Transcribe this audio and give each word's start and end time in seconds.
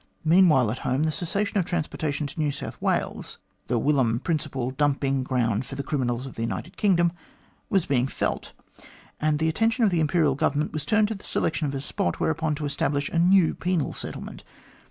Meantime, 0.25 0.67
at 0.67 0.79
home, 0.79 1.03
the 1.03 1.11
cessation 1.11 1.59
of 1.59 1.65
transportation 1.65 2.25
to 2.25 2.39
New 2.39 2.49
South 2.49 2.75
Wales 2.81 3.37
the 3.67 3.77
whilom 3.77 4.19
principal 4.19 4.71
dumping 4.71 5.21
ground 5.21 5.63
for 5.63 5.75
the 5.75 5.83
criminals 5.83 6.25
of 6.25 6.33
the 6.33 6.41
United 6.41 6.75
Kingdom 6.75 7.11
was 7.69 7.85
being 7.85 8.07
felt, 8.07 8.53
and 9.19 9.37
the 9.37 9.47
attention 9.47 9.83
of 9.83 9.91
the 9.91 9.99
Imperial 9.99 10.33
Government 10.33 10.73
was 10.73 10.85
turned 10.87 11.09
to 11.09 11.13
the 11.13 11.23
selection 11.23 11.67
of 11.67 11.75
a 11.75 11.81
spot 11.81 12.19
whereon 12.19 12.55
to 12.55 12.65
establish 12.65 13.09
a 13.09 13.19
new 13.19 13.53
penal 13.53 13.93
settlement. 13.93 14.43